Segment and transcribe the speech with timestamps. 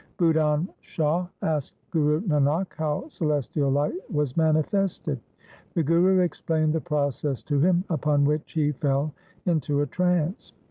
[0.17, 5.19] Budhan Shah asked Guru Nanak how celestial light was manifested.
[5.75, 9.13] The Guru explained the process to him, upon which he fell
[9.45, 10.53] into a trance.